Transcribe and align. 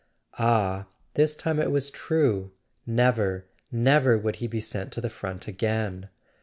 Ah, 0.39 0.87
this 1.13 1.35
time 1.35 1.59
it 1.59 1.69
was 1.69 1.91
true—never, 1.91 3.45
never 3.71 4.17
would 4.17 4.37
he 4.37 4.47
be 4.47 4.59
sent 4.59 4.91
to 4.93 4.99
the 4.99 5.11
front 5.11 5.47
again! 5.47 6.09